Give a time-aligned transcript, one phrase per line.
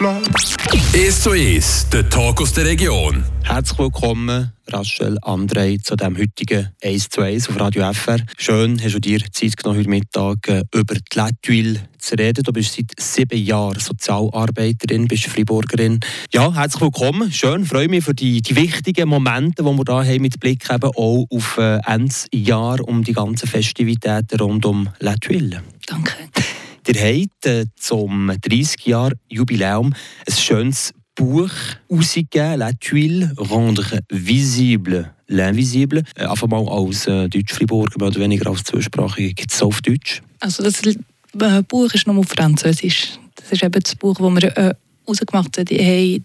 [0.00, 3.22] 1 zu 1, der Talk aus der Region.
[3.44, 8.18] Herzlich willkommen, Rachel Andrei, zu dem heutigen 1 zu 1 auf Radio FR.
[8.36, 12.42] Schön, hast du dir Zeit genommen, heute Mittag äh, über die Lettwil zu reden.
[12.42, 16.00] Du bist seit sieben Jahren Sozialarbeiterin, bist Freiburgerin.
[16.32, 17.30] Ja, herzlich willkommen.
[17.30, 20.90] Schön, freue mich für die, die wichtigen Momente, die wir hier haben, mit Blick eben
[20.96, 25.62] auch auf äh, Ende Jahr um die ganzen Festivitäten rund um Lettwil.
[25.86, 26.14] Danke.
[26.88, 29.94] Ihr habt äh, zum 30-Jahr-Jubiläum
[30.26, 31.50] ein schönes Buch
[31.90, 36.02] rausgegeben, «La Tuile, rendre visible l'invisible».
[36.16, 39.32] Äh, einfach mal als äh, Deutsch-Friburger, mehr oder weniger als Zweisprachige.
[39.32, 40.22] Gibt es auf Deutsch?
[40.40, 43.18] Also das äh, Buch ist noch auf Französisch.
[43.36, 44.74] Das ist eben das Buch, das wir äh,
[45.08, 46.24] rausgemacht haben,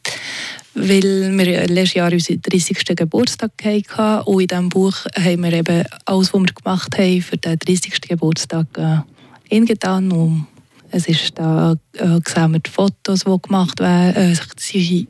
[0.73, 2.77] weil wir letztes Jahr unseren 30.
[2.95, 4.23] Geburtstag hatten.
[4.25, 8.01] Und in diesem Buch haben wir eben alles, was wir gemacht haben für den 30.
[8.01, 8.67] Geburtstag
[9.51, 10.11] eingetan.
[10.11, 10.47] Und
[10.91, 14.33] es ist da äh, die Fotos, die gemacht werden.
[14.33, 15.05] Äh,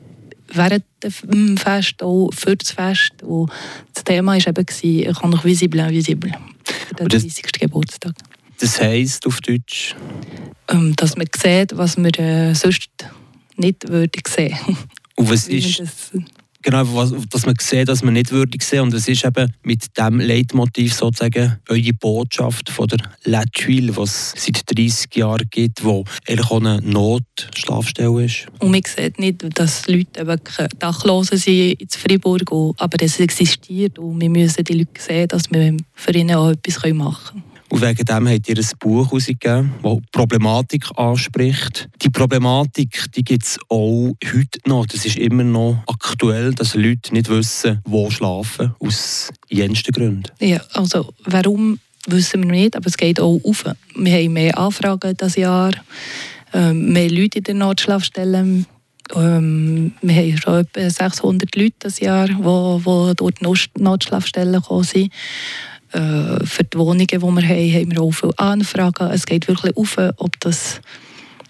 [0.52, 3.22] während dem Fest, auch für das Fest.
[3.22, 3.50] Und
[3.94, 6.32] das Thema war eben, ich kann noch visible, invisible.
[6.98, 7.42] Den 30.
[7.52, 8.14] Geburtstag.
[8.58, 9.94] Das heisst auf Deutsch?
[10.68, 12.90] Ähm, dass man sieht, was man äh, sonst
[13.56, 14.58] nicht würde sehen.
[15.16, 15.82] Und was ist
[16.62, 18.82] genau, was, dass man sieht, dass man nicht würdig sehen.
[18.82, 24.44] Und es ist eben mit dem Leitmotiv sozusagen eure Botschaft von der Tuile, was es
[24.44, 28.46] seit 30 Jahren gibt, wo eigentlich auch eine Notschlafstelle ist.
[28.58, 34.20] Und man sieht nicht, dass Leute wirklich Dachlose sind in Freiburg, aber es existiert und
[34.20, 37.49] wir müssen die Leute sehen, dass wir für ihnen auch etwas machen können.
[37.70, 41.88] Und wegen dem habt ihr ein Buch herausgegeben, das die Problematik anspricht.
[42.02, 44.86] Die Problematik die gibt es auch heute noch.
[44.86, 50.24] Das ist immer noch aktuell, dass Leute nicht wissen, wo schlafen, aus jensten Gründen.
[50.40, 53.64] Ja, also warum wissen wir nicht, aber es geht auch auf.
[53.94, 55.72] Wir haben mehr Anfragen dieses Jahr,
[56.52, 58.66] ähm, mehr Leute in den Notschlafstellen.
[59.14, 65.12] Ähm, wir haben schon etwa 600 Leute dieses Jahr, die, die dort Notschlafstellen gekommen sind.
[65.92, 67.42] Äh, für die Wohnungen, die wir haben,
[67.74, 69.10] haben wir auch viele Anfragen.
[69.10, 70.80] Es geht wirklich auf, ob das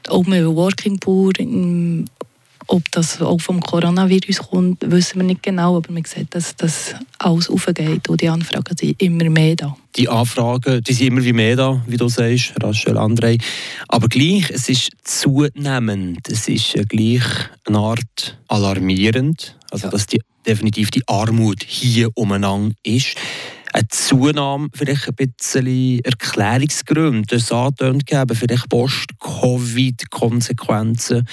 [0.08, 1.32] auch mit Working Poor,
[2.70, 6.94] ob das auch vom Coronavirus kommt, wissen wir nicht genau, aber man sieht, dass das
[7.18, 9.76] alles aufgeht und die Anfragen sind immer mehr da.
[9.96, 13.38] Die Anfragen die sind immer wie mehr da, wie du sagst, Rachel Andrei.
[13.88, 17.24] Aber gleich, es ist zunehmend, es ist gleich
[17.66, 19.90] eine Art alarmierend, also ja.
[19.90, 23.16] dass die, definitiv die Armut hier umeinander ist
[23.72, 28.04] eine Zunahme, vielleicht ein bisschen Erklärungsgründe, das angetönt
[28.34, 31.26] vielleicht Post-Covid-Konsequenzen.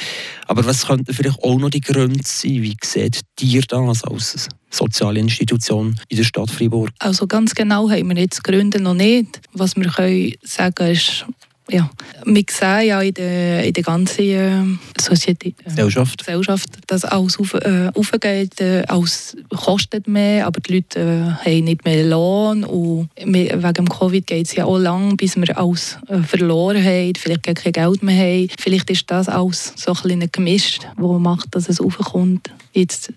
[0.47, 2.63] Aber was könnten vielleicht auch noch die Gründe sein?
[2.63, 6.89] Wie seht ihr das als soziale Institution in der Stadt Freiburg?
[6.99, 9.41] Also ganz genau haben wir jetzt Gründe noch nicht.
[9.53, 11.25] Was wir können sagen ist,
[11.69, 11.89] ja,
[12.25, 16.19] wir sehen ja in der, in der ganzen äh, Society, äh, Gesellschaft.
[16.19, 21.63] Gesellschaft, dass alles auf, äh, aufgeht, äh, alles kostet mehr, aber die Leute äh, haben
[21.66, 25.57] nicht mehr Lohn und wir, wegen dem Covid geht es ja auch lang, bis wir
[25.57, 28.50] alles äh, verloren haben, vielleicht kein Geld mehr haben.
[28.59, 32.50] Vielleicht ist das alles so ein bisschen gemischt, was macht, dass es aufkommt.
[32.73, 33.11] Jetzt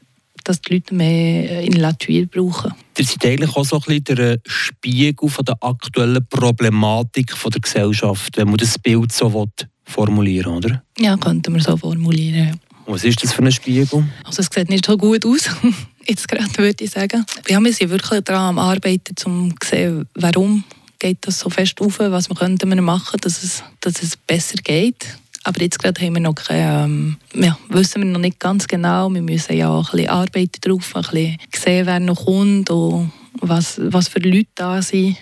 [0.50, 2.72] dass die Leute mehr in Latuil brauchen.
[2.99, 7.61] Ihr seid eigentlich auch so ein bisschen der Spiegel von der aktuellen Problematik von der
[7.61, 9.49] Gesellschaft, wenn man das Bild so
[9.84, 10.83] formulieren oder?
[10.99, 12.60] Ja, könnte man so formulieren.
[12.87, 14.05] Was ist das für ein Spiegel?
[14.25, 15.49] Also es sieht nicht so gut aus,
[16.09, 17.25] jetzt gerade würde ich sagen.
[17.49, 20.65] Ja, wir sind wirklich daran am Arbeiten, um zu sehen, warum
[20.99, 25.06] geht das so fest auf, was wir könnten machen, dass es, dass es besser geht.
[25.45, 29.09] Aber jetzt gerade haben wir noch keine, ähm, ja, wissen wir noch nicht ganz genau.
[29.11, 33.12] Wir müssen ja auch ein bisschen arbeiten drauf, ein bisschen sehen, wer noch kommt und
[33.41, 35.17] was, was für Leute da sind.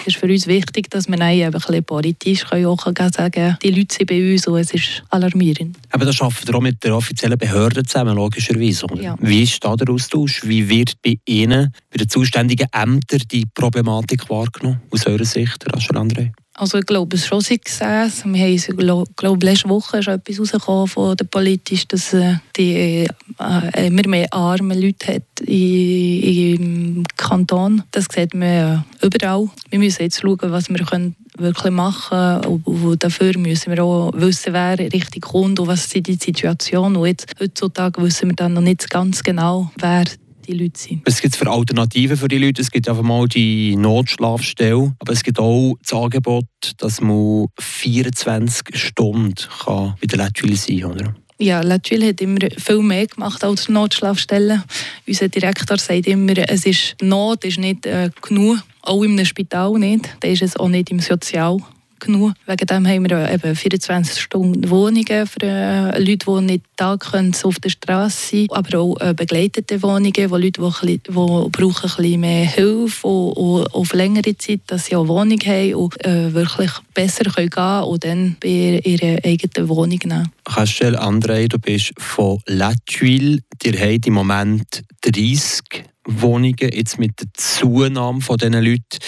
[0.00, 3.94] Es ist für uns wichtig, dass wir ein bisschen politisch auch sagen können, die Leute
[3.94, 5.76] sind bei uns und es ist alarmierend.
[5.90, 8.86] Aber das arbeitet ihr auch mit der offiziellen Behörde zusammen, logischerweise.
[9.00, 9.16] Ja.
[9.20, 10.42] Wie ist da der Austausch?
[10.44, 15.96] Wie wird bei Ihnen, bei den zuständigen Ämtern, die Problematik wahrgenommen, aus eurer Sicht, Rachel
[15.96, 16.32] André?
[16.56, 18.24] Also ich glaube, es ist schon Success.
[18.24, 23.08] Wir haben, glaube, letzte Woche ist etwas rausgekommen von der Politik, dass äh, die
[23.38, 27.82] äh, immer mehr arme Leute hat im Kanton.
[27.90, 29.50] Das sieht man überall.
[29.70, 32.62] Wir müssen jetzt schauen, was wir können wirklich machen können.
[32.64, 36.94] Und dafür müssen wir auch wissen, wer richtig kommt und was ist die Situation.
[36.94, 40.04] Und jetzt, heutzutage wissen wir dann noch nicht ganz genau, wer
[40.46, 41.02] die Leute sind.
[41.04, 42.62] Es gibt für Alternativen für die Leute.
[42.62, 46.44] Es gibt einfach mal die Notschlafstelle, aber es gibt auch das Angebot,
[46.78, 51.14] dass man 24 Stunden kann bei der Leitschule sein kann, oder?
[51.38, 54.62] Ja, Latwil hat immer viel mehr gemacht als Notschlafstellen.
[55.06, 60.08] Unser Direktor sagt immer, es ist Not ist nicht äh, genug, auch im Spital nicht.
[60.20, 61.58] Da ist es auch nicht im Sozial
[62.00, 62.32] genug.
[62.46, 67.34] Wegen dem haben wir eben 24 Stunden Wohnungen für äh, Leute, die nicht da können,
[67.42, 71.96] auf der Straße sein aber auch äh, begleitete Wohnungen, wo Leute, die, die brauchen ein
[71.96, 76.32] bisschen mehr Hilfe und, und auf längere Zeit, dass sie auch Wohnung haben und äh,
[76.32, 80.32] wirklich besser können gehen und dann bei ihrer eigenen Wohnung nehmen.
[80.46, 83.42] Rachel André, du bist von Latwil.
[83.62, 88.98] Ihr habt im Moment 30 Wohnungen, jetzt mit der Zunahme von diesen Leuten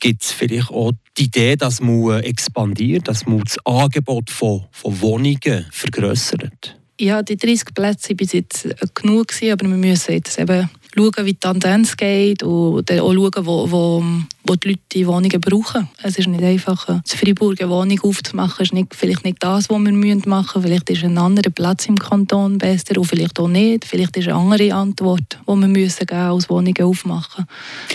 [0.00, 5.00] gibt es vielleicht auch die Idee, dass man expandiert, dass man das Angebot von, von
[5.00, 6.76] Wohnungen vergrößert?
[7.00, 11.26] Ja, die 30 Plätze waren bis jetzt genug, gewesen, aber wir müssen jetzt eben schauen,
[11.26, 14.04] wie die Tendenz geht und auch schauen, wo, wo,
[14.44, 15.88] wo die Leute die Wohnungen brauchen.
[16.02, 19.78] Es ist nicht einfach, in Freiburg eine Wohnung aufzumachen, ist nicht, vielleicht nicht das, was
[19.78, 20.62] wir machen müssen.
[20.62, 23.84] Vielleicht ist ein anderer Platz im Kanton besser und vielleicht auch nicht.
[23.84, 27.46] Vielleicht ist eine andere Antwort, die wir müssen geben, als Wohnungen aufmachen.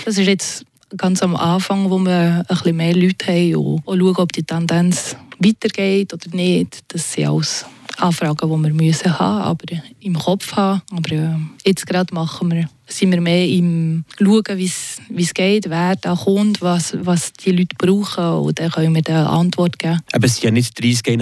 [0.06, 0.66] Das ist jetzt
[0.98, 3.56] ganz am Anfang, wo wir ein bisschen mehr Leute haben
[3.86, 6.80] und, schauen, ob die Tendenz weitergeht oder nicht.
[6.88, 7.66] Das sind alles
[7.98, 9.66] Anfragen, die wir müssen haben, aber
[10.00, 10.82] im Kopf haben.
[10.92, 11.36] Aber äh,
[11.66, 16.62] jetzt gerade machen wir sind wir mehr im Schauen, wie es geht, wer da kommt,
[16.62, 20.00] was, was die Leute brauchen und dann können wir eine Antwort geben.
[20.12, 21.20] Aber es sind ja nicht 30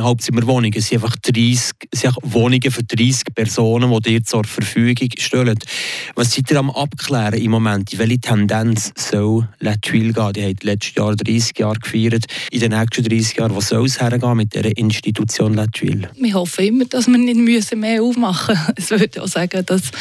[0.48, 5.10] Wohnungen, es sind einfach 30, es sind Wohnungen für 30 Personen, die dir zur Verfügung
[5.18, 5.60] stellen.
[6.16, 7.94] Was seid ihr am abklären im Moment?
[7.94, 10.34] In welche Tendenz soll La Tuile gehen?
[10.34, 12.26] Die haben letztes Jahr 30 Jahre gefeiert.
[12.52, 16.10] In den nächsten 30 Jahren, wo soll es hergehen mit dieser Institution La Tuile?
[16.16, 18.74] Wir hoffen immer, dass wir nicht müssen mehr aufmachen müssen.
[18.82, 19.92] Es würde auch sagen, dass,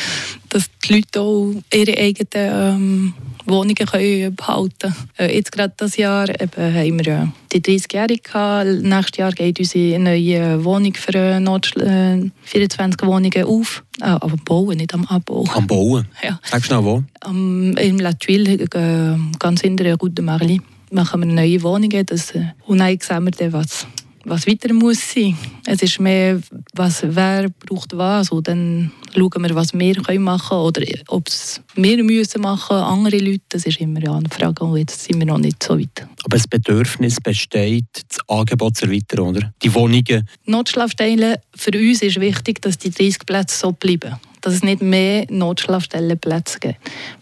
[0.50, 3.14] dass die Leute auch ihre eigenen ähm,
[3.47, 4.94] Wohnungen können behalten können.
[5.19, 9.99] Äh, jetzt gerade dieses Jahr eben, haben wir äh, die 30-Jährige Nächstes Jahr geht unsere
[9.99, 13.82] neue Wohnung für äh, Not äh, 24 Wohnungen auf.
[14.00, 15.44] Äh, aber bauen, nicht am Abbau.
[15.55, 16.06] Am Bauen?
[16.23, 16.38] Ja.
[16.44, 17.02] Sag schnell wo?
[17.26, 20.61] Um, Im Latwil, äh, ganz hinter der Guten Marli,
[20.91, 22.05] machen wir neue Wohnungen.
[22.06, 23.87] Das, äh, und dann sehen wir dann, was
[24.30, 25.36] was weiter muss sein.
[25.66, 26.40] Es ist mehr,
[26.72, 31.28] was, wer braucht was und dann schauen wir, was wir können machen können oder ob
[31.28, 35.26] es wir müssen machen, andere Leute, das ist immer eine Frage und jetzt sind wir
[35.26, 36.06] noch nicht so weit.
[36.24, 39.52] Aber das Bedürfnis besteht, das Angebot zu erweitern, oder?
[39.62, 40.28] Die Wohnungen?
[40.46, 45.26] Notschlafstellen, für uns ist wichtig, dass die 30 Plätze so bleiben dass es nicht mehr
[45.28, 46.76] Notschlafstellenplätze gibt.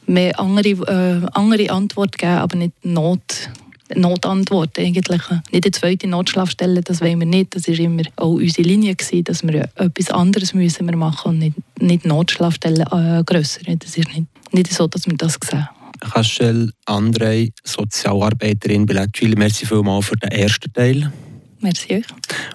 [0.07, 3.51] Mehr andere, äh, andere Antwort geben, aber nicht Not
[3.95, 5.23] Notantwort eigentlich.
[5.53, 7.55] Nicht eine zweite Notschlafstelle, das wollen wir nicht.
[7.55, 11.39] Das war immer auch unsere Linie, gewesen, dass wir etwas anderes müssen wir machen und
[11.39, 13.61] nicht, nicht Notschlafstellen äh, grösser.
[13.79, 15.69] Das ist nicht, nicht so, dass wir das sehen.
[16.01, 21.13] Kaschel André, Sozialarbeiterin bei Letschwil, merci vielmals für den ersten Teil.
[21.61, 22.05] Merci euch.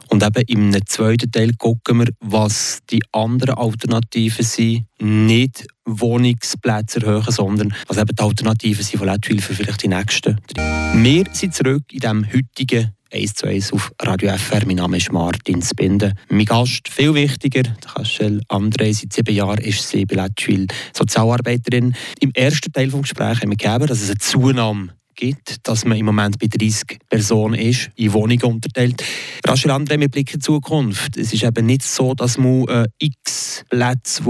[0.08, 4.86] Und eben im zweiten Teil gucken wir, was die anderen Alternativen sind.
[5.00, 10.40] Nicht Wohnungsplätze erhöhen, sondern was eben die Alternativen sind von Lettwil für vielleicht die nächsten.
[10.96, 14.66] Wir sind zurück in diesem heutigen 1 zu 1 auf Radio FR.
[14.66, 16.14] Mein Name ist Martin Spinde.
[16.30, 21.94] Mein Gast, viel wichtiger, Kaschel André, seit sieben Jahren ist sie bei Lettwil Sozialarbeiterin.
[22.20, 25.98] Im ersten Teil des Gesprächs haben wir gegeben, dass es eine Zunahme gibt, dass man
[25.98, 29.04] im Moment bei 30 Personen ist, in Wohnungen unterteilt.
[29.46, 31.18] Raschel André, mit Blick in die Zukunft.
[31.18, 34.24] Es ist eben nicht so, dass man äh, x Plätze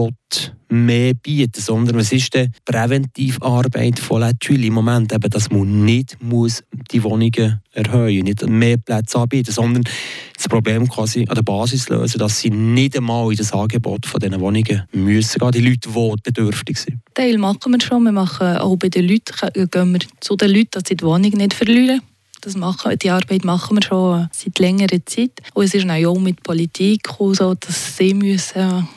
[0.74, 6.18] mehr bieten, sondern was ist die Präventivarbeit von Latüli im Moment, eben, dass man nicht
[6.22, 9.84] muss die Wohnungen erhöhen, nicht mehr Plätze anbieten, sondern
[10.36, 14.20] das Problem quasi an der Basis lösen, dass sie nicht einmal in das Angebot von
[14.20, 17.00] diesen Wohnungen müssen gehen, die Leute, die bedürftig sind.
[17.14, 20.72] Teil machen wir schon, wir machen auch bei den Leuten, gehen wir zu den Leuten,
[20.72, 22.02] dass sie die Wohnung nicht verlieren.
[22.42, 25.32] Das machen, die Arbeit machen wir schon seit längerer Zeit.
[25.54, 28.88] Und es ist auch mit Politik so, dass sie müssen,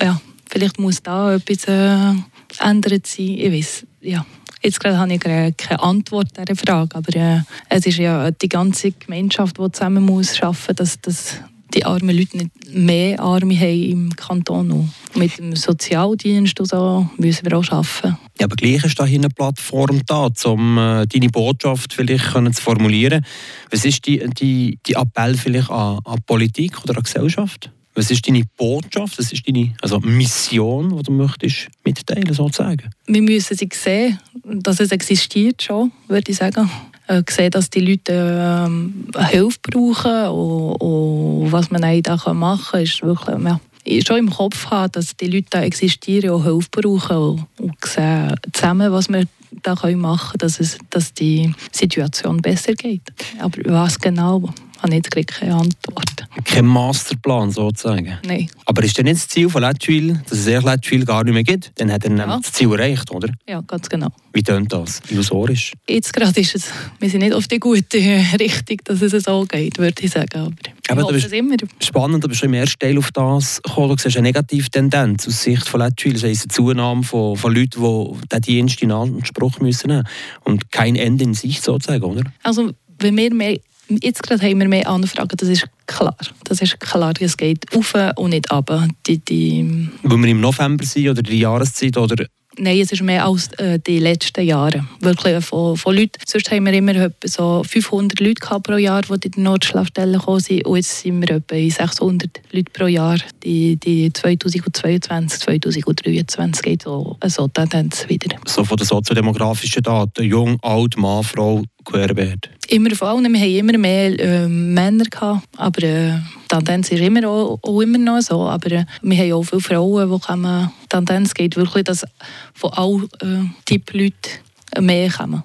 [0.00, 0.20] ja,
[0.52, 2.12] Vielleicht muss da etwas äh,
[2.58, 3.38] ändert sein.
[3.38, 4.26] Ich weiß, ja.
[4.62, 7.40] Jetzt gerade habe ich keine Antwort auf diese Frage, aber äh,
[7.70, 11.38] es ist ja die ganze Gemeinschaft, die zusammen muss schaffen, dass, dass
[11.74, 14.70] die armen Leute nicht mehr Arme haben im Kanton.
[14.70, 18.18] Und mit dem Sozialdienst und so müssen wir auch arbeiten.
[18.38, 22.62] Ja, aber gleich ist da hier eine Plattform da, um äh, deine Botschaft vielleicht zu
[22.62, 23.24] formulieren.
[23.70, 27.70] Was ist die, die, die Appell vielleicht an, an Politik oder an Gesellschaft?
[27.94, 32.90] Was ist deine Botschaft, was ist deine also Mission, die du möchtest mitteilen sozusagen?
[33.06, 36.70] Wir müssen sie sehen, dass es existiert schon, würde ich sagen.
[37.08, 42.82] Äh, sehen, dass die Leute ähm, Hilfe brauchen und, und was man da machen kann,
[42.82, 43.36] ist wirklich
[43.84, 47.74] ja, schon im Kopf haben, dass die Leute da existieren und Hilfe brauchen und, und
[47.84, 49.24] sehen zusammen, was wir
[49.62, 53.12] da machen können, dass, es, dass die Situation besser geht.
[53.38, 54.48] Aber was genau
[54.82, 56.26] habe jetzt gerade keine Antwort.
[56.44, 58.18] Kein Masterplan sozusagen?
[58.26, 58.48] Nein.
[58.66, 61.44] Aber ist denn nicht das Ziel von Letschwil, dass es erst Letschwil gar nicht mehr
[61.44, 61.72] gibt?
[61.76, 62.38] Dann hat er ja.
[62.38, 63.32] das Ziel erreicht, oder?
[63.48, 64.08] Ja, ganz genau.
[64.32, 65.00] Wie tönt das?
[65.08, 65.72] Illusorisch?
[65.88, 66.66] Jetzt gerade ist es,
[66.98, 68.02] wir sind nicht auf der guten
[68.40, 70.56] Richtung, dass es so geht, würde ich sagen.
[70.88, 71.84] Aber aber du bist.
[71.84, 73.96] Spannend, du bist im ersten Teil auf das gekommen.
[73.96, 76.14] Du siehst eine negative Tendenz aus Sicht von Letschwil.
[76.14, 80.08] Das heisst, eine Zunahme von, von Leuten, die diesen Dienst in Anspruch müssen nehmen
[80.44, 82.22] Und kein Ende in Sicht sozusagen, oder?
[82.42, 83.58] Also, wenn wir mehr,
[83.88, 86.16] jetzt gerade haben wir mehr Anfragen, das ist klar.
[86.44, 88.70] Das ist klar, es geht auf und nicht ab.
[89.06, 92.26] Die, die Weil wir im November sind oder die Jahreszeit oder
[92.58, 94.84] Nein, es ist mehr als äh, die letzten Jahre.
[95.00, 96.20] Wirklich von, von Leuten.
[96.26, 100.40] Sonst haben wir immer etwa so 500 Leute pro Jahr, die in die Notschlafstellen gekommen
[100.40, 100.66] sind.
[100.66, 103.18] Und jetzt sind wir etwa 600 Leute pro Jahr.
[103.42, 108.36] Die, die 2022, 2023 geht so also, Tendenz wieder.
[108.46, 112.50] So von den soziodemografischen Daten, jung, alt, Mann, Frau, querbeet?
[112.72, 117.28] Immer vor allem, wir haben immer mehr äh, Männer gehabt, aber äh, Tendenz ist immer
[117.28, 120.70] auch, auch, immer noch so, aber äh, wir haben auch viele Frauen, die kommen.
[120.82, 122.06] Die Tendenz geht wirklich, dass
[122.54, 125.42] von allen äh, Typen Leuten mehr kommen.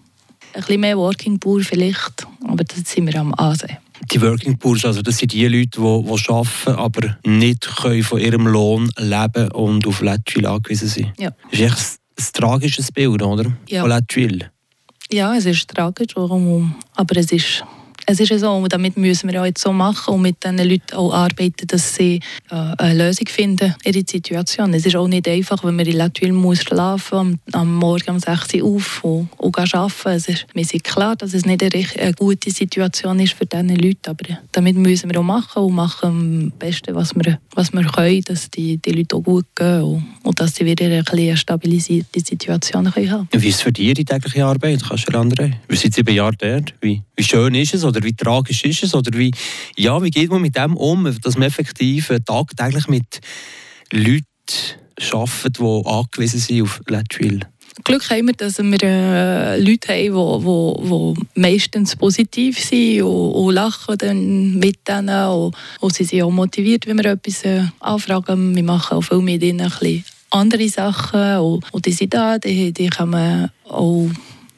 [0.54, 3.76] Ein bisschen mehr Working Poor vielleicht, aber das sind wir am Ansehen.
[4.10, 8.22] Die Working Poor, also das sind die Leute, die, die arbeiten, aber nicht können von
[8.22, 11.12] ihrem Lohn leben und auf Letschwil angewiesen sind.
[11.20, 11.32] Ja.
[11.52, 13.52] Das ist echt ein, ein tragisches Bild, oder?
[13.68, 13.82] Ja.
[13.82, 14.50] Von Letschwil.
[15.10, 17.64] Ja, es ist tragisch, aber es ist
[18.10, 20.96] es ist so, und damit müssen wir auch jetzt so machen und mit diesen Leuten
[20.96, 24.74] auch arbeiten, dass sie äh, eine Lösung finden in der Situation.
[24.74, 28.20] Es ist auch nicht einfach, wenn man in Latwil muss schlafen am, am Morgen um
[28.20, 30.10] 6 Uhr auf und, und arbeiten.
[30.12, 33.62] Es ist, mir ist klar, dass es nicht eine, eine, gute Situation ist für diese
[33.62, 37.84] Leute, aber damit müssen wir auch machen und machen am besten, was wir, was wir
[37.84, 41.36] können, dass die, die Leute auch gut gehen und, und dass sie wieder eine, eine
[41.36, 44.82] stabilisierte Situation können haben Wie ist es für dich die tägliche Arbeit?
[44.88, 45.52] Kannst du andere?
[45.68, 46.74] Wir sind sieben Jahre dort.
[46.80, 47.84] Wie, wie schön ist es?
[47.84, 48.94] Oder oder wie tragisch ist es?
[48.94, 49.32] Oder wie,
[49.76, 53.20] ja, wie geht man mit dem um, dass man effektiv äh, tagtäglich mit
[53.92, 54.26] Leuten
[55.12, 57.42] arbeitet, die angewiesen sind auf Letschwil?
[57.84, 63.98] Glück haben wir, dass wir äh, Leute haben, die, meistens positiv sind und, und lachen
[63.98, 65.28] dann mit denen.
[65.30, 68.56] Und, und sie sind auch motiviert, wenn wir etwas äh, anfragen.
[68.56, 71.38] Wir machen auch viel mit ihnen ein bisschen andere Sachen.
[71.38, 74.10] Und, und die sind da, die, die kommen auch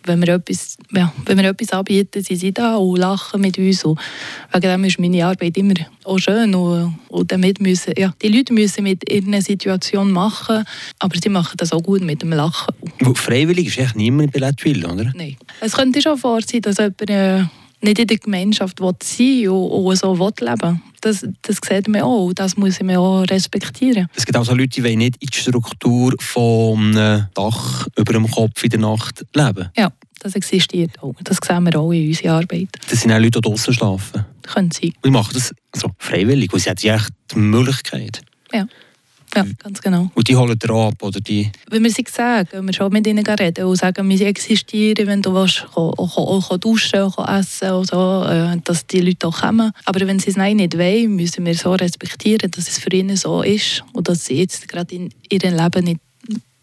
[0.09, 3.85] wenn wir etwas, ja, wenn wir etwas anbieten, sind sie da und lachen mit uns.
[3.85, 3.99] Und
[4.51, 6.53] wegen dem ist meine Arbeit immer auch schön.
[6.55, 10.65] Und, und damit müssen, ja, die Leute müssen mit ihrer Situation machen,
[10.99, 12.73] aber sie machen das auch gut mit dem Lachen.
[13.15, 15.11] Freiwillig ist echt niemand bei Letwil, oder?
[15.15, 15.37] Nein.
[15.61, 17.43] Es könnte schon vor sein, dass jemand äh,
[17.81, 22.01] nicht in der Gemeinschaft will sein und, und so will leben das, das sieht man
[22.01, 22.33] auch.
[22.33, 24.07] Das muss man auch respektieren.
[24.15, 28.29] Es gibt auch so Leute, die nicht in die Struktur von einem Dach über dem
[28.29, 29.69] Kopf in der Nacht leben.
[29.77, 31.15] Ja, das existiert auch.
[31.23, 32.69] Das sehen wir auch in unserer Arbeit.
[32.89, 34.25] Das sind auch Leute, die draußen schlafen.
[34.43, 34.93] Können sie.
[35.03, 38.21] Und machen das so freiwillig, weil sie haben echt die Möglichkeit.
[38.51, 38.67] Ja.
[39.35, 40.09] Ja, ganz genau.
[40.13, 41.51] Und die holen dir ab, oder die?
[41.69, 45.21] Wenn wir sie sagen, gehen wir schon mit ihnen reden und sagen, wir existieren, wenn
[45.21, 49.41] du willst, kann, kann, kann duschen, kann essen und so, äh, dass die Leute auch
[49.41, 49.71] kommen.
[49.85, 53.17] Aber wenn sie es nein nicht wollen, müssen wir so respektieren, dass es für ihnen
[53.17, 55.99] so ist und dass sie jetzt gerade in ihrem Leben nicht,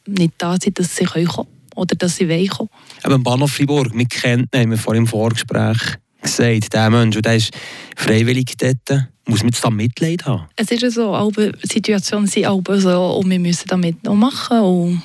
[0.06, 2.70] nicht da sind, dass sie kommen können oder dass sie wollen kommen.
[3.02, 5.78] Aber im Bahnhof Fribourg, wir kennen ihn vor dem Vorgespräch
[6.23, 7.52] gesagt, der Mensch, der ist
[7.96, 10.45] freiwillig dort, muss man jetzt da Mitleid haben?
[10.54, 15.02] Es ist so, alle Situationen sind alle so und wir müssen damit noch machen und,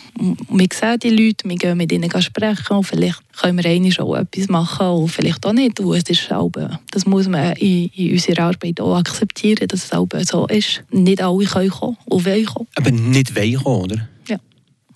[0.49, 4.15] wir sehen die Leute, wir gehen mit ihnen sprechen und vielleicht können wir einmal schon
[4.15, 5.79] etwas machen und vielleicht auch nicht.
[5.79, 9.91] Und es ist alle, das muss man in, in unserer Arbeit auch akzeptieren, dass es
[9.91, 10.83] alle so ist.
[10.91, 12.67] Nicht alle können kommen und wollen kommen.
[12.75, 14.07] Aber nicht wollen kommen, oder?
[14.27, 14.37] Ja.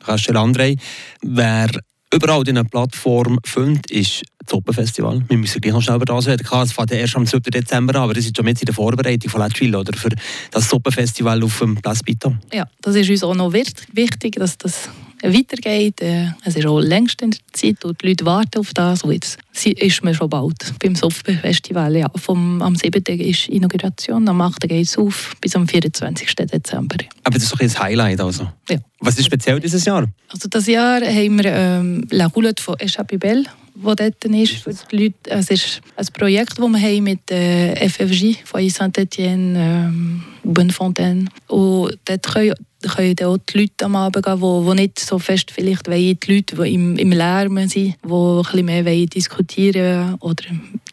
[0.06, 0.78] Kannst du André,
[1.24, 1.70] wer
[2.14, 5.22] überall in einer Plattform findet, ist das Opernfestival.
[5.28, 6.46] Wir müssen gleich noch schnell über das reden.
[6.64, 7.44] Es fängt erst am 7.
[7.44, 10.10] Dezember an, aber das ist schon mit in der Vorbereitung von Letschwil oder für
[10.52, 12.40] das Suppenfestival auf dem Place Piton.
[12.54, 14.90] Ja, das ist uns auch noch wichtig, dass das
[15.34, 16.02] weitergeht.
[16.02, 19.04] Äh, es ist auch längst in der Zeit und die Leute warten auf das.
[19.04, 21.96] Und jetzt ist man schon bald beim Suppenfestival.
[21.96, 23.04] Ja, vom, am 7.
[23.20, 24.62] ist Inauguration, am 8.
[24.62, 26.36] geht es auf, bis am 24.
[26.36, 26.98] Dezember.
[27.24, 28.48] Aber das ist doch ein Highlight also?
[28.70, 28.78] Ja.
[29.00, 30.08] Was ist speziell dieses Jahr?
[30.30, 34.98] Also das Jahr haben wir ähm, La Roulette von Echappibel wo dort ist für die
[34.98, 35.16] Leute.
[35.26, 41.28] Es ist ein Projekt, das wir haben mit äh, FFJ von Saint-Étienne, ähm, Bonnefontaine.
[41.48, 42.56] Und dort können,
[42.90, 46.34] können auch die Leute am Abend gehen, die, die nicht so fest vielleicht wollen, die
[46.36, 50.44] Leute, die im, im Lärm sind, die ein bisschen mehr wollen diskutieren oder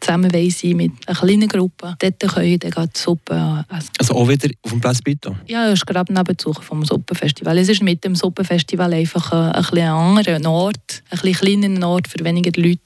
[0.01, 1.97] zusammen wollen sein mit einer kleinen Gruppe.
[1.99, 3.91] Dort können dann die Suppe essen.
[3.99, 5.37] Also auch wieder auf dem Place Bito?
[5.47, 7.57] Ja, das ist gerade nebenzu vom Suppenfestival.
[7.59, 12.09] Es ist mit dem Suppenfestival einfach ein, ein, ein anderer Ort, ein bisschen kleiner Ort
[12.09, 12.81] für weniger Leute.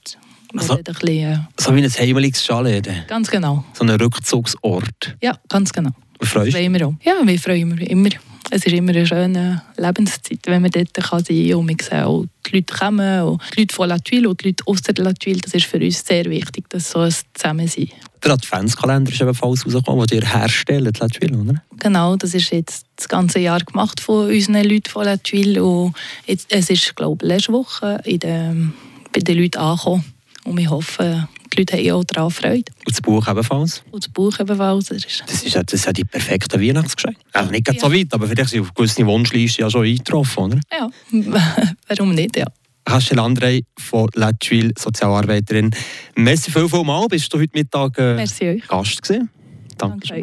[0.56, 3.64] Also- bisschen, äh, So wie ein heimeliges Chalet, ganz genau.
[3.72, 5.16] so ein Rückzugsort.
[5.22, 5.90] Ja, ganz genau.
[6.22, 6.96] Freust du.
[7.02, 8.08] Ja, wir freuen uns immer.
[8.50, 11.58] Es ist immer eine schöne Lebenszeit, wenn man dort kann sein kann.
[11.58, 14.48] Und wir sehen auch, die Leute kommen, und die Leute von La Tuile und die
[14.48, 15.40] Leute aus der La Tuile.
[15.40, 17.90] Das ist für uns sehr wichtig, dass so ein Zusammensein.
[18.22, 21.62] Der Adventskalender ist ebenfalls rausgekommen, den ihr herstellt, Latwil, oder?
[21.78, 25.64] Genau, das ist jetzt das ganze Jahr gemacht von unseren Leuten von La Tuile.
[25.64, 28.74] Und jetzt, es ist, glaube ich, letzte Woche in den,
[29.12, 30.04] bei den Leuten angekommen.
[30.44, 32.64] Und wir hoffen, die Leute haben auch daran Freude.
[32.84, 33.82] Und das Buch ebenfalls.
[33.90, 34.86] Und das Buch ebenfalls.
[34.86, 37.20] Das ist Das ist das ist die perfekte Weihnachtsgeschenke.
[37.32, 37.98] Also nicht ganz so Ja.
[37.98, 40.60] weit, aber vielleicht sind auf gewisse Wunschlisten ja schon eingetroffen, oder?
[40.72, 40.88] Ja,
[41.88, 42.46] warum nicht, ja.
[42.88, 45.72] Rachel André von Latwil, Sozialarbeiterin.
[46.14, 47.08] Merci viel, viel mal.
[47.08, 48.62] Bist du heute Mittag äh, Merci.
[48.68, 49.28] Gast gewesen?
[49.76, 49.98] Danke.
[49.98, 50.06] Danke.